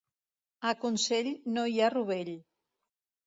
[0.69, 2.33] A Consell no hi ha rovell.